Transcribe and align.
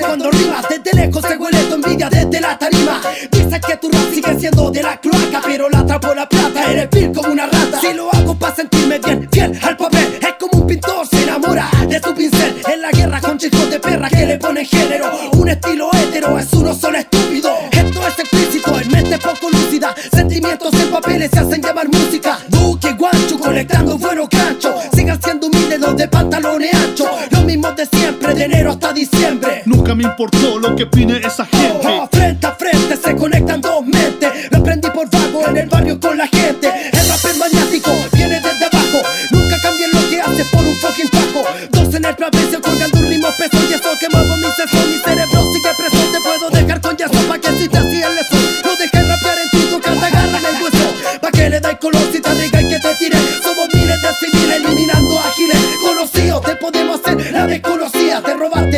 cuando 0.00 0.30
rimas. 0.30 0.64
Desde 0.68 0.92
lejos 0.92 1.24
se 1.26 1.36
huele 1.36 1.58
tu 1.64 1.74
envidia 1.74 2.08
desde 2.08 2.40
la 2.40 2.58
tarima. 2.58 3.00
Dices 3.30 3.60
que 3.66 3.76
tu 3.76 3.90
rap 3.90 4.12
sigue 4.12 4.38
siendo 4.38 4.70
de 4.70 4.82
la 4.82 4.96
cloaca, 5.00 5.40
pero 5.44 5.68
la 5.68 5.80
atrapo 5.80 6.14
la 6.14 6.28
plata. 6.28 6.70
Eres 6.70 6.88
vil 6.90 7.12
como 7.12 7.32
una 7.32 7.46
rata. 7.46 7.80
Si 7.80 7.92
lo 7.94 8.12
hago 8.12 8.34
para 8.34 8.54
sentirme 8.54 8.98
bien, 8.98 9.28
fiel 9.30 9.58
al 9.62 9.76
papel. 9.76 10.18
Es 10.20 10.34
como 10.38 10.62
un 10.62 10.66
pintor 10.66 11.06
se 11.06 11.22
enamora 11.22 11.70
de 11.88 12.00
su 12.00 12.14
pincel. 12.14 12.62
En 12.72 12.82
la 12.82 12.90
guerra 12.90 13.20
con 13.20 13.38
chicos 13.38 13.70
de 13.70 13.80
perra 13.80 14.08
que 14.08 14.26
le 14.26 14.38
ponen 14.38 14.66
género. 14.66 15.10
Un 15.32 15.48
estilo 15.48 15.90
hétero 15.92 16.38
es 16.38 16.52
uno 16.52 16.74
solo 16.74 16.98
estúpido. 16.98 17.50
Esto 17.70 18.06
es 18.06 18.18
explícito, 18.18 18.80
en 18.80 18.90
mente 18.90 19.18
poco 19.18 19.50
lúcida. 19.50 19.94
Sentimientos 20.12 20.72
en 20.74 20.90
papeles 20.90 21.30
se 21.32 21.40
hacen 21.40 21.62
llamar 21.62 21.88
música. 21.88 22.38
Duque, 22.48 22.92
guancho, 22.92 23.38
conectando 23.38 23.98
buenos 23.98 24.28
ganchos. 24.28 24.74
Sigan 24.94 25.20
siendo 25.22 25.53
los 25.84 25.96
de 25.96 26.08
pantalones 26.08 26.74
anchos. 26.74 27.08
Los 27.30 27.44
mismos 27.44 27.76
de 27.76 27.86
siempre, 27.86 28.34
de 28.34 28.44
enero 28.44 28.72
hasta 28.72 28.92
diciembre. 28.92 29.62
Nunca 29.66 29.94
me 29.94 30.04
importó 30.04 30.58
lo 30.58 30.74
que 30.74 30.84
opine 30.84 31.18
esa 31.18 31.44
gente. 31.46 31.86
Oh, 31.86 32.08
frente 32.10 32.46
a 32.46 32.52
frente 32.52 32.96
se 32.96 33.16
conectan 33.16 33.60
dos 33.60 33.84
mentes. 33.84 34.30
Lo 34.50 34.58
aprendí 34.58 34.88
por 34.90 35.10
vago 35.10 35.46
en 35.48 35.56
el 35.56 35.68
barrio 35.68 36.00
con 36.00 36.16
la 36.16 36.26
gente. 36.26 36.68
El 36.92 37.08
rap 37.08 37.24
es 37.24 37.38
maniático, 37.38 37.90
viene 38.12 38.40
desde 38.40 38.64
abajo. 38.64 39.02
Nunca 39.30 39.56
cambien 39.62 39.90
lo 39.92 40.08
que 40.08 40.20
hace 40.20 40.44
por 40.46 40.64
un 40.64 40.74
fucking 40.76 41.08
paco. 41.08 41.44
Dos 41.70 41.94
en 41.94 42.04
el 42.04 42.16
trapecio 42.16 42.60
colgando 42.60 42.98
un 42.98 43.06
ritmo 43.06 43.28
peso. 43.38 43.58
Y 43.70 43.74
eso 43.74 43.90
que 44.00 44.08
muevo 44.08 44.36
mi 44.36 44.48
sensor, 44.56 44.88
mi 44.88 44.98
cerebro 44.98 45.33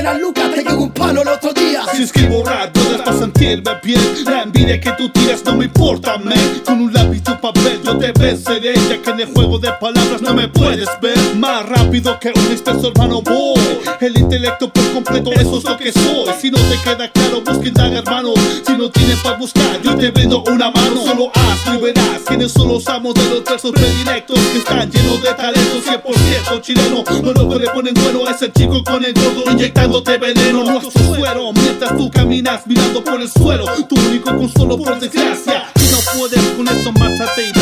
las 0.06 0.20
lucas, 0.20 0.54
te 0.54 0.62
llegó 0.62 0.84
un 0.84 0.90
palo 0.90 1.22
el 1.22 1.28
otro 1.28 1.52
día. 1.52 1.82
Si 1.94 2.04
escribo 2.04 2.44
rap, 2.44 2.76
no 2.76 3.04
para 3.04 3.18
sentirme 3.18 3.70
bien 3.82 4.00
La 4.24 4.42
envidia 4.42 4.80
que 4.80 4.92
tú 4.92 5.08
tiras 5.08 5.44
no 5.44 5.56
me 5.56 5.64
importa, 5.64 6.16
man 6.18 6.34
Con 6.64 6.80
un 6.80 6.92
lápiz 6.92 7.22
un 7.28 7.40
papel 7.40 7.75
yo 7.86 7.96
te 7.98 8.12
venceré 8.12 8.74
Ya 8.88 9.00
que 9.00 9.10
en 9.10 9.20
el 9.20 9.32
juego 9.32 9.58
de 9.58 9.70
palabras 9.80 10.20
no 10.20 10.34
me 10.34 10.48
puedes 10.48 10.88
ver 11.00 11.18
Más 11.36 11.66
rápido 11.66 12.18
que 12.18 12.32
un 12.34 12.52
expreso 12.52 12.88
hermano 12.88 13.22
voy. 13.22 13.60
El 14.00 14.18
intelecto 14.18 14.68
por 14.68 14.92
completo, 14.92 15.32
eso 15.32 15.58
es 15.58 15.64
lo 15.64 15.76
que 15.76 15.92
soy. 15.92 16.26
Si 16.40 16.50
no 16.50 16.58
te 16.58 16.78
queda 16.82 17.10
claro, 17.10 17.40
busca 17.40 17.66
indaga 17.66 17.98
hermano. 17.98 18.34
Si 18.66 18.72
no 18.74 18.90
tienes 18.90 19.18
para 19.20 19.36
buscar, 19.36 19.80
yo 19.82 19.96
te 19.96 20.10
brindo 20.10 20.42
una 20.48 20.70
mano. 20.70 21.02
Solo 21.04 21.30
haz 21.34 21.74
y 21.74 21.82
verás 21.82 22.22
quienes 22.26 22.52
son 22.52 22.68
los 22.68 22.86
amos 22.88 23.14
de 23.14 23.28
los 23.30 23.44
versos 23.44 23.72
predilectos 23.72 24.38
Que 24.38 24.58
están 24.58 24.90
llenos 24.90 25.22
de 25.22 25.32
talento 25.34 25.80
100% 25.82 26.60
chileno. 26.60 27.04
No 27.22 27.32
lo 27.32 27.48
que 27.48 27.64
le 27.64 27.70
ponen 27.70 27.94
bueno 27.94 28.28
es 28.28 28.42
el 28.42 28.52
chico 28.52 28.82
con 28.84 29.04
el 29.04 29.14
gordo 29.14 29.50
Inyectándote 29.50 30.18
veneno, 30.18 30.64
nuestro 30.64 31.14
suero 31.14 31.52
Mientras 31.52 31.96
tú 31.96 32.10
caminas 32.10 32.66
mirando 32.66 33.02
por 33.02 33.20
el 33.20 33.30
suelo 33.30 33.64
Tu 33.88 33.94
único 33.94 34.36
consuelo 34.36 34.78
por 34.78 34.98
desgracia. 34.98 35.70
Si 35.76 35.90
no 35.90 35.98
puedes 36.18 36.40
con 36.56 36.68
esto, 36.68 36.92
márchate 36.92 37.48
y 37.48 37.55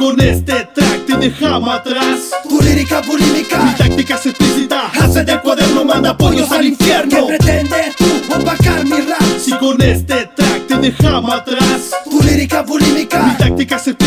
con 0.00 0.18
este 0.18 0.66
track 0.74 1.06
te 1.06 1.16
dejamos 1.18 1.68
atrás. 1.68 2.30
Tu 2.48 2.60
lírica 2.62 3.02
bulímica, 3.02 3.62
mi 3.62 3.74
táctica 3.74 4.14
es 4.14 4.26
explícita. 4.26 4.90
Hace 4.98 5.24
de 5.24 5.38
cuaderno, 5.40 5.84
manda 5.84 6.16
pollos 6.16 6.50
al 6.50 6.64
infierno. 6.64 7.26
¿Qué 7.26 7.36
pretendes 7.36 7.96
tú 7.96 8.06
opacar 8.34 8.84
mi 8.84 8.96
rap? 9.02 9.20
Si 9.38 9.52
con 9.58 9.80
este 9.82 10.30
track 10.34 10.66
te 10.68 10.76
dejamos 10.78 11.34
atrás. 11.34 11.90
Tu 12.10 12.22
lírica 12.22 12.62
bulímica, 12.62 13.22
mi 13.22 13.36
táctica 13.36 13.76
es 13.76 13.88
explícita 13.88 13.99